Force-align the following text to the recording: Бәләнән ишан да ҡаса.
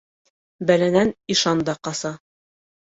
Бәләнән 0.71 1.13
ишан 1.37 1.65
да 1.71 1.81
ҡаса. 1.89 2.17